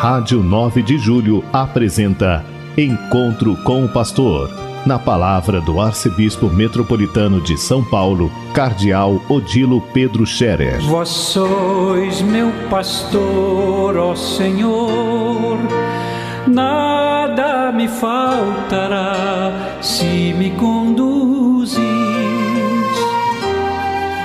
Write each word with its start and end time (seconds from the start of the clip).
Rádio 0.00 0.44
9 0.44 0.80
de 0.80 0.96
Julho 0.96 1.44
apresenta 1.52 2.44
Encontro 2.76 3.56
com 3.64 3.84
o 3.84 3.88
Pastor. 3.88 4.48
Na 4.86 4.96
palavra 4.96 5.60
do 5.60 5.80
Arcebispo 5.80 6.48
Metropolitano 6.48 7.40
de 7.40 7.58
São 7.58 7.82
Paulo, 7.82 8.30
Cardeal 8.54 9.20
Odilo 9.28 9.80
Pedro 9.92 10.24
Scherer. 10.24 10.80
Vós 10.82 11.08
sois 11.08 12.22
meu 12.22 12.52
pastor, 12.70 13.96
ó 13.96 14.14
Senhor, 14.14 15.58
nada 16.46 17.72
me 17.72 17.88
faltará 17.88 19.80
se 19.82 20.32
me 20.38 20.52
conduzis. 20.52 21.82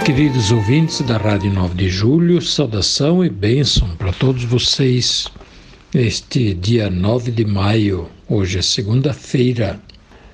Queridos 0.06 0.52
ouvintes 0.52 1.02
da 1.02 1.18
Rádio 1.18 1.52
9 1.52 1.74
de 1.74 1.90
Julho, 1.90 2.40
saudação 2.44 3.26
e 3.26 3.30
bênção 3.30 3.90
para 3.98 4.12
todos 4.14 4.44
vocês. 4.44 5.32
Este 5.96 6.56
dia 6.56 6.90
9 6.90 7.30
de 7.30 7.46
maio, 7.46 8.10
hoje 8.28 8.58
é 8.58 8.64
segunda-feira, 8.64 9.80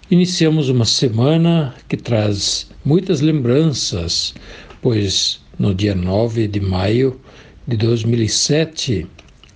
iniciamos 0.09 0.69
uma 0.69 0.85
semana 0.85 1.75
que 1.89 1.97
traz 1.97 2.69
muitas 2.85 3.19
lembranças, 3.19 4.33
pois 4.81 5.41
no 5.59 5.75
dia 5.75 5.93
9 5.93 6.47
de 6.47 6.61
maio 6.61 7.19
de 7.67 7.75
2007 7.75 9.05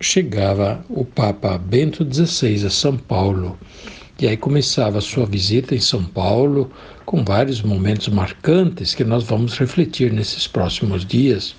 chegava 0.01 0.83
o 0.89 1.05
Papa 1.05 1.57
Bento 1.57 2.03
XVI 2.03 2.65
a 2.65 2.69
São 2.69 2.97
Paulo. 2.97 3.57
E 4.19 4.27
aí 4.27 4.35
começava 4.35 4.97
a 4.97 5.01
sua 5.01 5.25
visita 5.25 5.73
em 5.73 5.79
São 5.79 6.03
Paulo, 6.03 6.69
com 7.05 7.23
vários 7.23 7.61
momentos 7.61 8.09
marcantes 8.09 8.93
que 8.93 9.05
nós 9.05 9.23
vamos 9.23 9.57
refletir 9.57 10.11
nesses 10.11 10.47
próximos 10.47 11.05
dias. 11.05 11.55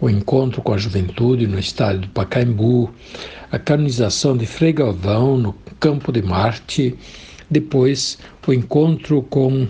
O 0.00 0.10
encontro 0.10 0.60
com 0.60 0.74
a 0.74 0.78
juventude 0.78 1.46
no 1.46 1.58
estádio 1.58 2.02
do 2.02 2.08
Pacaembu, 2.08 2.90
a 3.50 3.58
canonização 3.58 4.36
de 4.36 4.44
Frei 4.44 4.72
Galvão 4.72 5.38
no 5.38 5.54
Campo 5.80 6.12
de 6.12 6.20
Marte, 6.20 6.94
depois 7.50 8.18
o 8.46 8.52
encontro 8.52 9.22
com 9.22 9.62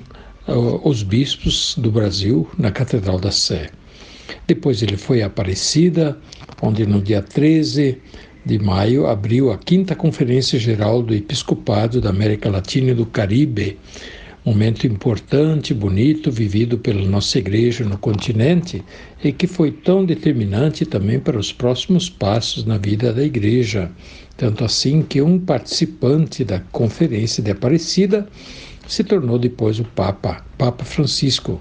uh, 0.49 0.89
os 0.89 1.03
bispos 1.03 1.77
do 1.79 1.91
Brasil 1.93 2.49
na 2.59 2.73
Catedral 2.73 3.21
da 3.21 3.31
Sé. 3.31 3.71
Depois 4.47 4.83
ele 4.83 4.97
foi 4.97 5.23
a 5.23 5.27
Aparecida, 5.27 6.19
onde 6.61 6.85
no 6.87 7.01
dia 7.01 7.23
13 7.23 8.01
de 8.45 8.59
maio 8.59 9.07
abriu 9.07 9.51
a 9.53 9.59
quinta 9.59 9.95
Conferência 9.95 10.59
Geral 10.59 11.03
do 11.03 11.15
Episcopado 11.15 12.01
da 12.01 12.11
América 12.11 12.49
Latina 12.49 12.91
e 12.91 12.95
do 12.95 13.07
Caribe, 13.07 13.79
momento 14.47 14.87
importante, 14.87 15.75
bonito, 15.75 16.31
vivido 16.31 16.79
pela 16.79 17.05
nossa 17.05 17.37
igreja 17.37 17.85
no 17.85 17.99
continente 17.99 18.81
e 19.23 19.33
que 19.33 19.49
foi 19.49 19.73
tão 19.73 20.05
determinante 20.05 20.87
também 20.87 21.19
para 21.19 21.37
os 21.37 21.53
próximos 21.53 22.09
passos 22.09 22.65
na 22.65 22.79
vida 22.79 23.13
da 23.13 23.25
igreja. 23.25 23.91
Tanto 24.37 24.65
assim 24.65 25.03
que 25.03 25.21
um 25.21 25.37
participante 25.37 26.45
da 26.45 26.61
Conferência 26.61 27.43
de 27.43 27.51
Aparecida 27.51 28.29
se 28.87 29.03
tornou 29.03 29.37
depois 29.37 29.81
o 29.81 29.85
Papa, 29.85 30.45
Papa 30.57 30.85
Francisco. 30.85 31.61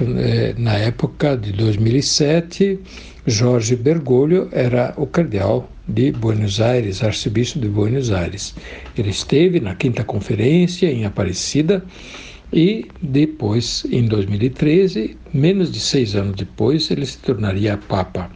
Eh, 0.00 0.54
na 0.58 0.74
época 0.78 1.36
de 1.36 1.52
2007, 1.52 2.80
Jorge 3.24 3.76
Bergoglio 3.76 4.48
era 4.50 4.92
o 4.96 5.06
cardeal 5.06 5.69
de 5.90 6.12
Buenos 6.12 6.60
Aires, 6.60 7.02
arcebispo 7.02 7.58
de 7.58 7.68
Buenos 7.68 8.10
Aires. 8.10 8.54
Ele 8.96 9.10
esteve 9.10 9.60
na 9.60 9.74
quinta 9.74 10.04
conferência 10.04 10.90
em 10.90 11.04
Aparecida 11.04 11.84
e 12.52 12.86
depois, 13.02 13.84
em 13.90 14.06
2013, 14.06 15.16
menos 15.34 15.70
de 15.70 15.80
seis 15.80 16.14
anos 16.14 16.36
depois, 16.36 16.90
ele 16.90 17.04
se 17.04 17.18
tornaria 17.18 17.76
Papa. 17.76 18.30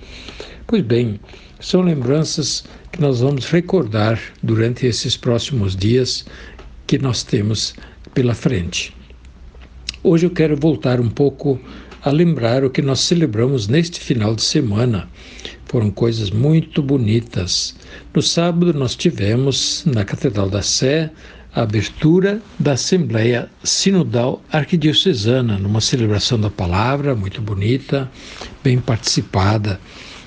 Pois 0.66 0.82
bem, 0.82 1.20
são 1.60 1.82
lembranças 1.82 2.64
que 2.90 3.00
nós 3.00 3.20
vamos 3.20 3.46
recordar 3.46 4.20
durante 4.42 4.86
esses 4.86 5.16
próximos 5.16 5.76
dias 5.76 6.24
que 6.86 6.98
nós 6.98 7.22
temos 7.22 7.74
pela 8.12 8.34
frente. 8.34 8.94
Hoje 10.02 10.26
eu 10.26 10.30
quero 10.30 10.56
voltar 10.56 11.00
um 11.00 11.08
pouco 11.08 11.58
a 12.04 12.10
lembrar 12.10 12.62
o 12.64 12.70
que 12.70 12.82
nós 12.82 13.00
celebramos 13.00 13.66
neste 13.66 13.98
final 13.98 14.34
de 14.34 14.42
semana. 14.42 15.08
Foram 15.64 15.90
coisas 15.90 16.30
muito 16.30 16.82
bonitas. 16.82 17.74
No 18.14 18.20
sábado, 18.20 18.74
nós 18.74 18.94
tivemos, 18.94 19.82
na 19.86 20.04
Catedral 20.04 20.50
da 20.50 20.60
Sé, 20.60 21.10
a 21.54 21.62
abertura 21.62 22.42
da 22.58 22.72
Assembleia 22.72 23.48
Sinodal 23.62 24.42
Arquidiocesana, 24.52 25.58
numa 25.58 25.80
celebração 25.80 26.38
da 26.38 26.50
palavra 26.50 27.14
muito 27.14 27.40
bonita, 27.40 28.10
bem 28.62 28.78
participada, 28.78 29.80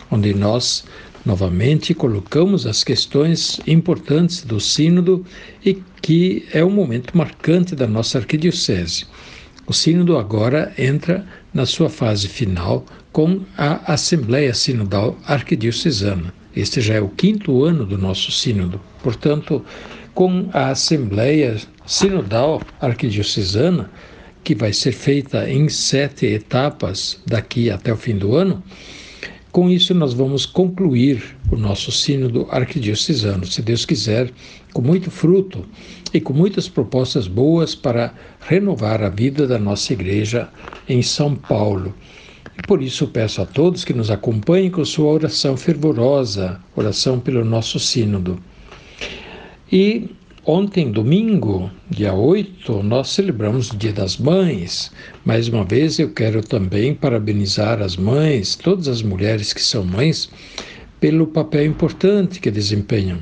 onde 0.10 0.34
nós 0.34 0.84
novamente 1.24 1.94
colocamos 1.94 2.66
as 2.66 2.84
questões 2.84 3.60
importantes 3.68 4.44
do 4.44 4.60
Sínodo 4.60 5.24
e 5.64 5.78
que 6.02 6.48
é 6.52 6.66
um 6.66 6.72
momento 6.72 7.16
marcante 7.16 7.76
da 7.76 7.86
nossa 7.86 8.18
arquidiocese. 8.18 9.06
O 9.68 9.74
Sínodo 9.74 10.18
agora 10.18 10.74
entra 10.78 11.26
na 11.54 11.66
sua 11.66 11.90
fase 11.90 12.30
final 12.30 12.86
com 13.12 13.42
a 13.58 13.92
Assembleia 13.92 14.54
Sinodal 14.54 15.18
Arquidiocesana. 15.28 16.34
Este 16.56 16.80
já 16.80 16.94
é 16.94 17.02
o 17.02 17.10
quinto 17.10 17.66
ano 17.66 17.86
do 17.86 17.98
nosso 17.98 18.32
Sínodo. 18.32 18.80
Portanto, 19.04 19.66
com 20.14 20.50
a 20.54 20.70
Assembleia 20.70 21.58
Sinodal 21.86 22.62
Arquidiocesana, 22.80 23.92
que 24.42 24.56
vai 24.56 24.72
ser 24.72 24.94
feita 24.94 25.50
em 25.50 25.68
sete 25.68 26.26
etapas 26.28 27.22
daqui 27.26 27.70
até 27.70 27.92
o 27.92 27.98
fim 27.98 28.18
do 28.18 28.38
ano, 28.38 28.64
com 29.58 29.72
isso, 29.72 29.92
nós 29.96 30.14
vamos 30.14 30.46
concluir 30.46 31.36
o 31.52 31.56
nosso 31.56 31.92
Sínodo 31.92 32.48
Arquidiocesano, 32.52 33.44
se 33.48 33.60
Deus 33.60 33.86
quiser, 33.86 34.32
com 34.72 34.84
muito 34.84 35.10
fruto 35.10 35.66
e 36.14 36.22
com 36.22 36.32
muitas 36.32 36.70
propostas 36.70 37.28
boas 37.28 37.74
para 37.74 38.14
renovar 38.40 39.02
a 39.02 39.10
vida 39.10 39.48
da 39.48 39.58
nossa 39.58 39.94
igreja 39.94 40.48
em 40.88 41.02
São 41.02 41.34
Paulo. 41.34 41.92
E 42.56 42.68
por 42.68 42.84
isso 42.84 43.08
peço 43.08 43.42
a 43.42 43.48
todos 43.48 43.84
que 43.84 43.96
nos 43.96 44.12
acompanhem 44.12 44.70
com 44.70 44.86
sua 44.86 45.12
oração 45.12 45.58
fervorosa, 45.58 46.62
oração 46.76 47.20
pelo 47.20 47.44
nosso 47.44 47.80
Sínodo. 47.80 48.38
E 49.72 50.12
Ontem, 50.50 50.90
domingo, 50.90 51.70
dia 51.90 52.14
8, 52.14 52.82
nós 52.82 53.10
celebramos 53.10 53.70
o 53.70 53.76
Dia 53.76 53.92
das 53.92 54.16
Mães. 54.16 54.90
Mais 55.26 55.50
uma 55.50 55.66
vez, 55.66 56.00
eu 56.00 56.10
quero 56.14 56.42
também 56.42 56.96
parabenizar 56.96 57.82
as 57.82 57.98
mães, 57.98 58.56
todas 58.56 58.88
as 58.88 59.02
mulheres 59.02 59.52
que 59.52 59.62
são 59.62 59.84
mães, 59.84 60.30
pelo 61.02 61.28
papel 61.28 61.66
importante 61.66 62.40
que 62.40 62.50
desempenham. 62.50 63.20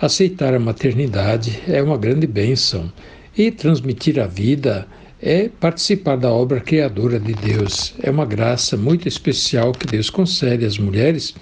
Aceitar 0.00 0.54
a 0.54 0.58
maternidade 0.58 1.60
é 1.68 1.82
uma 1.82 1.98
grande 1.98 2.26
bênção 2.26 2.90
e 3.36 3.50
transmitir 3.50 4.18
a 4.18 4.26
vida 4.26 4.88
é 5.20 5.50
participar 5.60 6.16
da 6.16 6.32
obra 6.32 6.60
criadora 6.60 7.20
de 7.20 7.34
Deus. 7.34 7.92
É 8.02 8.10
uma 8.10 8.24
graça 8.24 8.74
muito 8.74 9.06
especial 9.06 9.72
que 9.72 9.86
Deus 9.86 10.08
concede 10.08 10.64
às 10.64 10.78
mulheres 10.78 11.34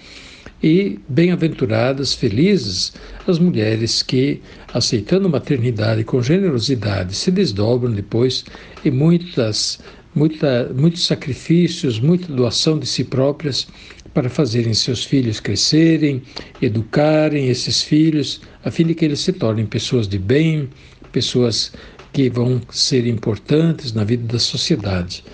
e 0.63 1.01
bem-aventuradas, 1.09 2.15
felizes 2.15 2.93
as 3.27 3.39
mulheres 3.39 4.03
que, 4.03 4.41
aceitando 4.73 5.27
a 5.27 5.31
maternidade 5.31 6.05
com 6.05 6.23
generosidade, 6.23 7.17
se 7.17 7.31
desdobram 7.31 7.93
depois 7.93 8.45
em 8.85 8.91
muitas, 8.91 9.81
muita, 10.15 10.71
muitos 10.75 11.05
sacrifícios, 11.05 11.99
muita 11.99 12.33
doação 12.33 12.79
de 12.79 12.87
si 12.87 13.03
próprias 13.03 13.67
para 14.15 14.29
fazerem 14.29 14.75
seus 14.75 15.05
filhos 15.05 15.41
crescerem, 15.41 16.23
educarem 16.61 17.49
esses 17.49 17.83
filhos, 17.83 18.41
a 18.65 18.71
fim 18.71 18.87
de 18.87 18.95
que 18.95 19.05
eles 19.05 19.21
se 19.21 19.33
tornem 19.33 19.67
pessoas 19.67 20.07
de 20.07 20.19
bem, 20.19 20.69
pessoas 21.11 21.73
que 22.13 22.29
vão 22.29 22.61
ser 22.71 23.07
importantes 23.07 23.93
na 23.93 24.05
vida 24.05 24.31
da 24.33 24.39
sociedade. 24.39 25.25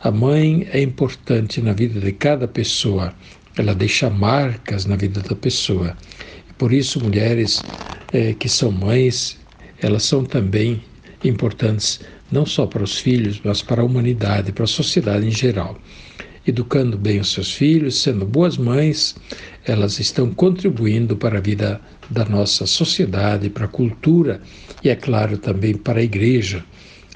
A 0.00 0.12
mãe 0.12 0.68
é 0.72 0.80
importante 0.80 1.60
na 1.60 1.72
vida 1.72 1.98
de 1.98 2.12
cada 2.12 2.46
pessoa 2.46 3.12
ela 3.58 3.74
deixa 3.74 4.08
marcas 4.08 4.86
na 4.86 4.96
vida 4.96 5.20
da 5.20 5.34
pessoa. 5.34 5.96
Por 6.56 6.72
isso, 6.72 7.00
mulheres 7.00 7.64
é, 8.12 8.32
que 8.32 8.48
são 8.48 8.70
mães, 8.70 9.38
elas 9.80 10.04
são 10.04 10.24
também 10.24 10.82
importantes 11.24 12.00
não 12.30 12.46
só 12.46 12.66
para 12.66 12.82
os 12.82 12.98
filhos, 12.98 13.40
mas 13.42 13.62
para 13.62 13.82
a 13.82 13.84
humanidade, 13.84 14.52
para 14.52 14.64
a 14.64 14.68
sociedade 14.68 15.26
em 15.26 15.30
geral. 15.30 15.78
Educando 16.46 16.96
bem 16.96 17.20
os 17.20 17.32
seus 17.32 17.52
filhos, 17.52 18.00
sendo 18.00 18.24
boas 18.24 18.56
mães, 18.56 19.16
elas 19.64 19.98
estão 19.98 20.32
contribuindo 20.32 21.16
para 21.16 21.38
a 21.38 21.40
vida 21.40 21.80
da 22.08 22.24
nossa 22.24 22.66
sociedade, 22.66 23.50
para 23.50 23.66
a 23.66 23.68
cultura 23.68 24.40
e, 24.82 24.88
é 24.88 24.96
claro, 24.96 25.36
também 25.36 25.74
para 25.74 26.00
a 26.00 26.02
igreja. 26.02 26.64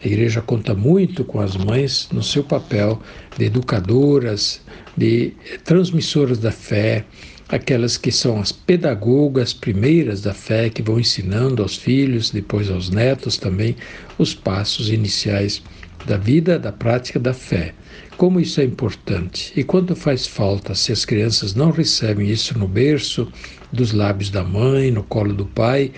A 0.04 0.06
igreja 0.06 0.42
conta 0.42 0.74
muito 0.74 1.24
com 1.24 1.40
as 1.40 1.56
mães 1.56 2.08
no 2.12 2.22
seu 2.22 2.42
papel 2.42 3.00
de 3.38 3.44
educadoras, 3.44 4.60
de 4.96 5.32
transmissoras 5.64 6.38
da 6.38 6.50
fé, 6.50 7.04
aquelas 7.48 7.96
que 7.96 8.10
são 8.10 8.40
as 8.40 8.50
pedagogas 8.50 9.52
primeiras 9.52 10.20
da 10.20 10.34
fé, 10.34 10.70
que 10.70 10.82
vão 10.82 10.98
ensinando 10.98 11.62
aos 11.62 11.76
filhos, 11.76 12.30
depois 12.30 12.68
aos 12.68 12.90
netos 12.90 13.36
também, 13.36 13.76
os 14.18 14.34
passos 14.34 14.90
iniciais 14.90 15.62
da 16.04 16.16
vida, 16.16 16.58
da 16.58 16.72
prática 16.72 17.20
da 17.20 17.32
fé. 17.32 17.72
Como 18.16 18.40
isso 18.40 18.60
é 18.60 18.64
importante 18.64 19.52
e 19.54 19.62
quanto 19.62 19.94
faz 19.94 20.26
falta 20.26 20.74
se 20.74 20.90
as 20.90 21.04
crianças 21.04 21.54
não 21.54 21.70
recebem 21.70 22.28
isso 22.28 22.58
no 22.58 22.66
berço, 22.66 23.30
dos 23.72 23.92
lábios 23.92 24.30
da 24.30 24.42
mãe, 24.42 24.90
no 24.90 25.02
colo 25.02 25.32
do 25.32 25.46
pai, 25.46 25.92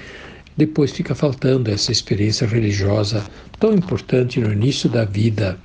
depois 0.56 0.92
fica 0.92 1.14
faltando 1.14 1.70
essa 1.70 1.90
experiência 1.90 2.46
religiosa 2.46 3.24
tão 3.58 3.72
importante 3.72 4.40
no 4.40 4.52
início 4.52 4.88
da 4.88 5.04
vida. 5.04 5.58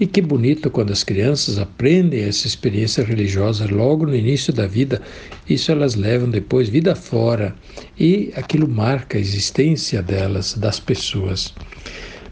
E 0.00 0.06
que 0.06 0.20
bonito 0.20 0.70
quando 0.70 0.92
as 0.92 1.02
crianças 1.02 1.58
aprendem 1.58 2.22
essa 2.22 2.46
experiência 2.46 3.02
religiosa 3.02 3.66
logo 3.66 4.06
no 4.06 4.14
início 4.14 4.52
da 4.52 4.66
vida, 4.66 5.02
isso 5.48 5.72
elas 5.72 5.96
levam 5.96 6.30
depois 6.30 6.68
vida 6.68 6.94
fora 6.94 7.54
e 7.98 8.32
aquilo 8.36 8.68
marca 8.68 9.18
a 9.18 9.20
existência 9.20 10.00
delas, 10.00 10.54
das 10.54 10.78
pessoas. 10.78 11.52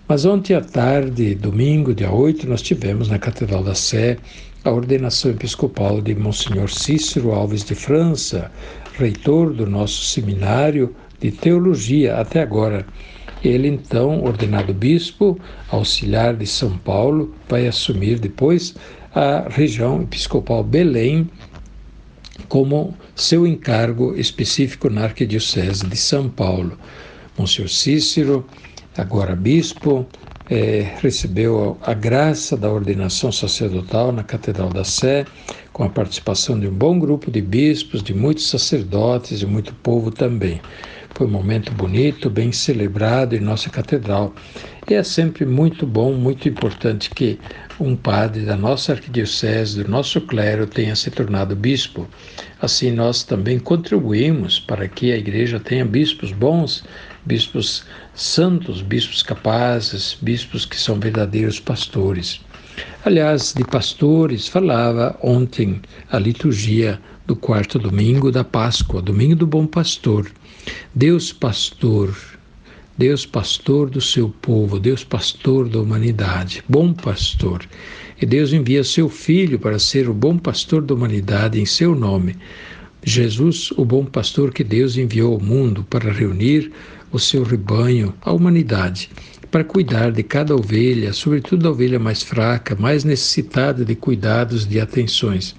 Mas 0.07 0.25
ontem 0.25 0.55
à 0.55 0.61
tarde, 0.61 1.35
domingo, 1.35 1.93
dia 1.93 2.13
8, 2.13 2.47
nós 2.47 2.63
tivemos 2.63 3.09
na 3.09 3.19
Catedral 3.19 3.65
da 3.65 3.75
Sé 3.75 4.17
a 4.63 4.71
ordenação 4.71 5.33
episcopal 5.33 6.01
de 6.01 6.15
Monsenhor 6.15 6.71
Cícero 6.71 7.33
Alves 7.33 7.65
de 7.65 7.75
França, 7.75 8.53
reitor 8.97 9.53
do 9.53 9.67
nosso 9.67 10.05
seminário 10.05 10.95
de 11.21 11.31
teologia 11.31 12.17
até 12.17 12.41
agora. 12.41 12.87
Ele, 13.45 13.69
então, 13.69 14.25
ordenado 14.25 14.73
bispo, 14.73 15.39
auxiliar 15.71 16.35
de 16.35 16.47
São 16.47 16.77
Paulo, 16.79 17.35
vai 17.49 17.67
assumir 17.67 18.19
depois 18.19 18.75
a 19.15 19.47
região 19.49 20.03
episcopal 20.03 20.63
Belém 20.63 21.29
como 22.49 22.95
seu 23.15 23.47
encargo 23.47 24.15
específico 24.19 24.91
na 24.91 25.05
Arquidiocese 25.05 25.87
de 25.87 25.97
São 25.97 26.29
Paulo. 26.29 26.79
Monsenhor 27.39 27.69
Cícero, 27.69 28.45
agora 28.97 29.35
bispo, 29.35 30.07
é, 30.49 30.93
recebeu 31.01 31.77
a 31.83 31.93
graça 31.93 32.57
da 32.57 32.71
ordenação 32.71 33.33
sacerdotal 33.33 34.13
na 34.13 34.23
Catedral 34.23 34.69
da 34.69 34.85
Sé, 34.85 35.27
com 35.73 35.83
a 35.83 35.89
participação 35.89 36.59
de 36.59 36.69
um 36.69 36.73
bom 36.73 36.99
grupo 36.99 37.31
de 37.31 37.41
bispos, 37.41 38.03
de 38.03 38.15
muitos 38.15 38.49
sacerdotes 38.49 39.43
e 39.43 39.47
muito 39.47 39.75
povo 39.75 40.11
também. 40.11 40.61
Foi 41.17 41.27
um 41.27 41.31
momento 41.31 41.73
bonito, 41.73 42.29
bem 42.29 42.53
celebrado 42.53 43.35
em 43.35 43.41
nossa 43.41 43.71
catedral. 43.71 44.35
E 44.87 44.93
é 44.93 45.03
sempre 45.03 45.47
muito 45.47 45.87
bom, 45.87 46.13
muito 46.13 46.47
importante 46.47 47.09
que 47.09 47.41
um 47.81 47.97
padre 47.97 48.43
da 48.43 48.55
nossa 48.55 48.93
arquidiocese, 48.93 49.83
do 49.83 49.91
nosso 49.91 50.21
clero, 50.21 50.67
tenha 50.67 50.95
se 50.95 51.11
tornado 51.11 51.57
bispo. 51.57 52.07
Assim, 52.61 52.91
nós 52.91 53.23
também 53.23 53.59
contribuímos 53.59 54.61
para 54.61 54.87
que 54.89 55.11
a 55.11 55.17
igreja 55.17 55.59
tenha 55.59 55.87
bispos 55.87 56.33
bons, 56.33 56.85
bispos 57.25 57.87
santos, 58.15 58.83
bispos 58.83 59.23
capazes, 59.23 60.19
bispos 60.21 60.67
que 60.67 60.77
são 60.77 61.01
verdadeiros 61.01 61.59
pastores. 61.59 62.43
Aliás, 63.07 63.55
de 63.57 63.65
pastores 63.65 64.49
falava 64.49 65.19
ontem 65.23 65.81
a 66.13 66.19
liturgia 66.19 67.01
do 67.27 67.35
quarto 67.35 67.77
domingo 67.77 68.31
da 68.31 68.45
Páscoa, 68.45 69.03
domingo 69.03 69.35
do 69.35 69.47
Bom 69.47 69.67
Pastor. 69.67 70.31
Deus 70.95 71.33
pastor, 71.33 72.17
Deus 72.97 73.27
pastor 73.27 73.91
do 73.91 74.01
seu 74.01 74.29
povo, 74.29 74.79
Deus 74.79 75.03
pastor 75.03 75.69
da 75.69 75.81
humanidade, 75.81 76.63
bom 76.69 76.93
pastor. 76.93 77.65
E 78.21 78.25
Deus 78.25 78.53
envia 78.53 78.85
seu 78.85 79.09
filho 79.09 79.59
para 79.59 79.79
ser 79.79 80.09
o 80.09 80.15
bom 80.15 80.39
pastor 80.39 80.83
da 80.83 80.95
humanidade 80.95 81.61
em 81.61 81.67
seu 81.67 81.97
nome. 81.97 82.37
Jesus, 83.03 83.73
o 83.73 83.85
bom 83.85 84.05
pastor 84.05 84.53
que 84.53 84.63
Deus 84.63 84.97
enviou 84.97 85.35
ao 85.35 85.41
mundo 85.41 85.85
para 85.91 86.13
reunir 86.13 86.73
o 87.11 87.19
seu 87.19 87.43
rebanho, 87.43 88.15
a 88.23 88.33
humanidade, 88.33 89.11
para 89.51 89.65
cuidar 89.65 90.13
de 90.13 90.23
cada 90.23 90.55
ovelha, 90.55 91.13
sobretudo 91.13 91.67
a 91.67 91.71
ovelha 91.73 91.99
mais 91.99 92.23
fraca, 92.23 92.77
mais 92.79 93.03
necessitada 93.05 93.85
de 93.85 93.97
cuidados, 93.97 94.67
de 94.67 94.81
atenções. 94.81 95.57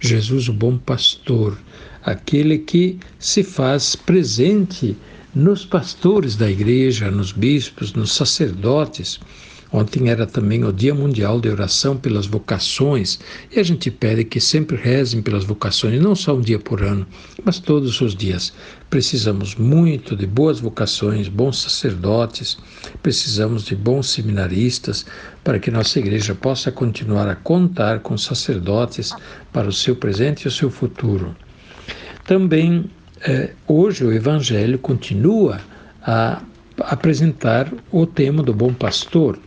Jesus, 0.00 0.48
o 0.48 0.52
bom 0.52 0.78
pastor, 0.78 1.58
aquele 2.02 2.58
que 2.58 2.98
se 3.18 3.42
faz 3.42 3.96
presente 3.96 4.96
nos 5.34 5.64
pastores 5.64 6.36
da 6.36 6.50
igreja, 6.50 7.10
nos 7.10 7.32
bispos, 7.32 7.92
nos 7.92 8.12
sacerdotes. 8.12 9.20
Ontem 9.70 10.08
era 10.08 10.26
também 10.26 10.64
o 10.64 10.72
Dia 10.72 10.94
Mundial 10.94 11.40
de 11.40 11.48
Oração 11.48 11.96
pelas 11.96 12.26
Vocações 12.26 13.18
e 13.54 13.60
a 13.60 13.62
gente 13.62 13.90
pede 13.90 14.24
que 14.24 14.40
sempre 14.40 14.76
rezem 14.76 15.20
pelas 15.20 15.44
vocações, 15.44 16.00
não 16.00 16.14
só 16.14 16.34
um 16.34 16.40
dia 16.40 16.58
por 16.58 16.82
ano, 16.82 17.06
mas 17.44 17.58
todos 17.58 18.00
os 18.00 18.14
dias. 18.14 18.52
Precisamos 18.88 19.54
muito 19.54 20.16
de 20.16 20.26
boas 20.26 20.58
vocações, 20.58 21.28
bons 21.28 21.60
sacerdotes, 21.60 22.56
precisamos 23.02 23.64
de 23.64 23.76
bons 23.76 24.08
seminaristas 24.08 25.04
para 25.44 25.58
que 25.58 25.70
nossa 25.70 25.98
igreja 25.98 26.34
possa 26.34 26.72
continuar 26.72 27.28
a 27.28 27.36
contar 27.36 28.00
com 28.00 28.16
sacerdotes 28.16 29.12
para 29.52 29.68
o 29.68 29.72
seu 29.72 29.94
presente 29.94 30.44
e 30.44 30.48
o 30.48 30.50
seu 30.50 30.70
futuro. 30.70 31.36
Também 32.24 32.90
eh, 33.20 33.50
hoje 33.66 34.04
o 34.04 34.12
Evangelho 34.12 34.78
continua 34.78 35.60
a 36.02 36.40
apresentar 36.80 37.70
o 37.90 38.06
tema 38.06 38.42
do 38.42 38.54
bom 38.54 38.72
pastor. 38.72 39.38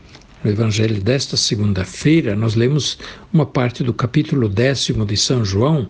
No 0.43 0.49
Evangelho 0.49 0.99
desta 0.99 1.37
segunda-feira, 1.37 2.35
nós 2.35 2.55
lemos 2.55 2.97
uma 3.31 3.45
parte 3.45 3.83
do 3.83 3.93
capítulo 3.93 4.49
décimo 4.49 5.05
de 5.05 5.15
São 5.15 5.45
João, 5.45 5.87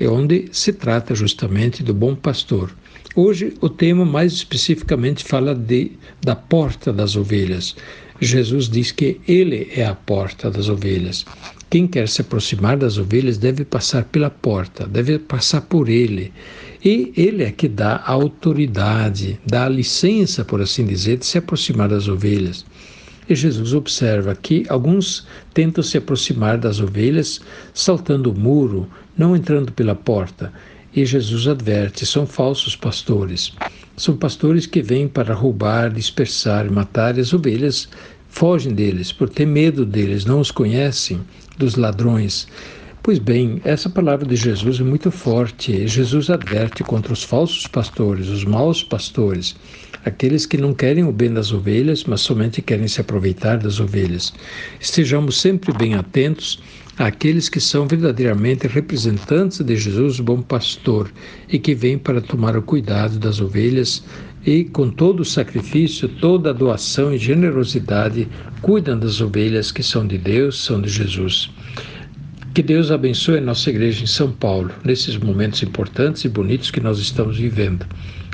onde 0.00 0.48
se 0.52 0.72
trata 0.72 1.14
justamente 1.14 1.82
do 1.82 1.92
bom 1.92 2.14
pastor. 2.14 2.74
Hoje, 3.14 3.52
o 3.60 3.68
tema 3.68 4.06
mais 4.06 4.32
especificamente 4.32 5.22
fala 5.22 5.54
de, 5.54 5.92
da 6.22 6.34
porta 6.34 6.90
das 6.90 7.14
ovelhas. 7.14 7.76
Jesus 8.18 8.70
diz 8.70 8.90
que 8.90 9.20
Ele 9.28 9.70
é 9.76 9.84
a 9.84 9.94
porta 9.94 10.50
das 10.50 10.70
ovelhas. 10.70 11.26
Quem 11.68 11.86
quer 11.86 12.08
se 12.08 12.22
aproximar 12.22 12.78
das 12.78 12.96
ovelhas 12.96 13.36
deve 13.36 13.66
passar 13.66 14.04
pela 14.04 14.30
porta, 14.30 14.86
deve 14.86 15.18
passar 15.18 15.60
por 15.60 15.88
ele. 15.88 16.32
E 16.84 17.12
ele 17.16 17.44
é 17.44 17.52
que 17.52 17.68
dá 17.68 17.96
a 17.96 18.10
autoridade, 18.10 19.38
dá 19.46 19.66
a 19.66 19.68
licença, 19.68 20.44
por 20.44 20.60
assim 20.60 20.84
dizer, 20.84 21.18
de 21.18 21.26
se 21.26 21.38
aproximar 21.38 21.88
das 21.88 22.08
ovelhas. 22.08 22.64
E 23.28 23.34
Jesus 23.34 23.74
observa 23.74 24.34
que 24.34 24.64
alguns 24.68 25.26
tentam 25.54 25.82
se 25.82 25.98
aproximar 25.98 26.58
das 26.58 26.80
ovelhas 26.80 27.40
saltando 27.72 28.30
o 28.30 28.38
muro, 28.38 28.88
não 29.16 29.36
entrando 29.36 29.72
pela 29.72 29.94
porta. 29.94 30.52
E 30.94 31.04
Jesus 31.04 31.46
adverte: 31.46 32.04
são 32.04 32.26
falsos 32.26 32.74
pastores. 32.74 33.52
São 33.96 34.16
pastores 34.16 34.66
que 34.66 34.82
vêm 34.82 35.06
para 35.06 35.34
roubar, 35.34 35.90
dispersar, 35.90 36.70
matar 36.70 37.18
as 37.18 37.32
ovelhas 37.32 37.88
fogem 38.30 38.72
deles 38.72 39.12
por 39.12 39.28
ter 39.28 39.46
medo 39.46 39.84
deles, 39.84 40.24
não 40.24 40.40
os 40.40 40.50
conhecem, 40.50 41.20
dos 41.58 41.74
ladrões. 41.74 42.48
Pois 43.02 43.18
bem, 43.18 43.62
essa 43.64 43.88
palavra 43.88 44.26
de 44.26 44.36
Jesus 44.36 44.78
é 44.78 44.82
muito 44.82 45.10
forte. 45.10 45.88
Jesus 45.88 46.28
adverte 46.28 46.84
contra 46.84 47.14
os 47.14 47.24
falsos 47.24 47.66
pastores, 47.66 48.28
os 48.28 48.44
maus 48.44 48.82
pastores, 48.82 49.56
aqueles 50.04 50.44
que 50.44 50.58
não 50.58 50.74
querem 50.74 51.04
o 51.04 51.10
bem 51.10 51.32
das 51.32 51.50
ovelhas, 51.50 52.04
mas 52.04 52.20
somente 52.20 52.60
querem 52.60 52.86
se 52.86 53.00
aproveitar 53.00 53.56
das 53.56 53.80
ovelhas. 53.80 54.34
Estejamos 54.78 55.40
sempre 55.40 55.72
bem 55.72 55.94
atentos 55.94 56.62
àqueles 56.98 57.48
que 57.48 57.58
são 57.58 57.88
verdadeiramente 57.88 58.66
representantes 58.66 59.64
de 59.64 59.76
Jesus, 59.76 60.20
o 60.20 60.22
bom 60.22 60.42
pastor, 60.42 61.10
e 61.48 61.58
que 61.58 61.74
vêm 61.74 61.96
para 61.96 62.20
tomar 62.20 62.54
o 62.54 62.60
cuidado 62.60 63.18
das 63.18 63.40
ovelhas 63.40 64.04
e, 64.44 64.64
com 64.64 64.90
todo 64.90 65.20
o 65.20 65.24
sacrifício, 65.24 66.06
toda 66.06 66.50
a 66.50 66.52
doação 66.52 67.14
e 67.14 67.16
generosidade, 67.16 68.28
cuidam 68.60 68.98
das 68.98 69.22
ovelhas 69.22 69.72
que 69.72 69.82
são 69.82 70.06
de 70.06 70.18
Deus, 70.18 70.62
são 70.62 70.82
de 70.82 70.90
Jesus. 70.90 71.50
Que 72.60 72.64
Deus 72.66 72.90
abençoe 72.90 73.38
a 73.38 73.40
nossa 73.40 73.70
igreja 73.70 74.04
em 74.04 74.06
São 74.06 74.30
Paulo, 74.30 74.70
nesses 74.84 75.16
momentos 75.16 75.62
importantes 75.62 76.26
e 76.26 76.28
bonitos 76.28 76.70
que 76.70 76.78
nós 76.78 76.98
estamos 76.98 77.38
vivendo. 77.38 77.86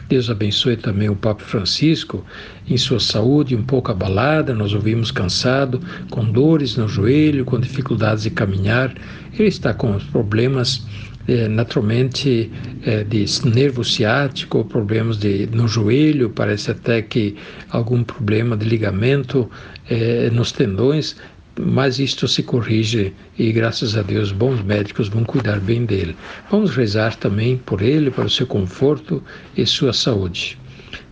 Deus 0.08 0.28
abençoe 0.28 0.76
também 0.76 1.08
o 1.08 1.14
Papa 1.14 1.44
Francisco 1.44 2.26
em 2.68 2.76
sua 2.76 2.98
saúde 2.98 3.54
um 3.54 3.62
pouco 3.62 3.92
abalada, 3.92 4.52
nós 4.52 4.72
ouvimos 4.72 5.12
cansado, 5.12 5.80
com 6.10 6.24
dores 6.24 6.76
no 6.76 6.88
joelho, 6.88 7.44
com 7.44 7.60
dificuldades 7.60 8.24
de 8.24 8.30
caminhar. 8.30 8.92
Ele 9.32 9.46
está 9.46 9.72
com 9.72 9.96
problemas 10.10 10.84
é, 11.28 11.46
naturalmente 11.46 12.50
é, 12.84 13.04
de 13.04 13.26
nervo 13.44 13.84
ciático, 13.84 14.64
problemas 14.64 15.18
de, 15.18 15.48
no 15.52 15.68
joelho, 15.68 16.30
parece 16.30 16.72
até 16.72 17.00
que 17.00 17.36
algum 17.70 18.02
problema 18.02 18.56
de 18.56 18.64
ligamento 18.64 19.48
é, 19.88 20.30
nos 20.30 20.50
tendões, 20.50 21.14
mas 21.58 21.98
isto 21.98 22.28
se 22.28 22.42
corrige 22.42 23.12
e 23.38 23.52
graças 23.52 23.96
a 23.96 24.02
Deus 24.02 24.32
bons 24.32 24.62
médicos 24.62 25.08
vão 25.08 25.24
cuidar 25.24 25.60
bem 25.60 25.84
dele. 25.84 26.16
Vamos 26.50 26.74
rezar 26.76 27.16
também 27.16 27.56
por 27.56 27.82
ele, 27.82 28.10
para 28.10 28.26
o 28.26 28.30
seu 28.30 28.46
conforto 28.46 29.22
e 29.56 29.64
sua 29.66 29.92
saúde. 29.92 30.58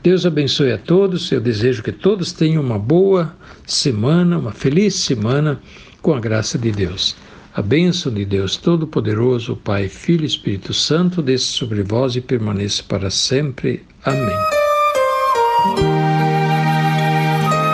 Deus 0.03 0.27
abençoe 0.27 0.73
a 0.73 0.79
todos. 0.79 1.31
Eu 1.33 1.41
desejo 1.41 1.83
que 1.83 1.93
todos 1.93 2.33
tenham 2.33 2.63
uma 2.63 2.79
boa 2.79 3.35
semana, 3.67 4.39
uma 4.39 4.53
feliz 4.53 4.95
semana 4.95 5.61
com 6.03 6.15
a 6.15 6.21
graça 6.21 6.59
de 6.59 6.71
Deus. 6.71 7.17
A 7.55 7.63
bênção 7.63 8.13
de 8.13 8.25
Deus 8.25 8.57
Todo-Poderoso, 8.57 9.57
Pai, 9.57 9.89
Filho 9.89 10.25
e 10.25 10.27
Espírito 10.27 10.75
Santo, 10.75 11.23
desça 11.23 11.53
sobre 11.53 11.83
vós 11.83 12.17
e 12.17 12.21
permaneça 12.21 12.83
para 12.83 13.11
sempre. 13.11 13.85
Amém. 14.05 14.37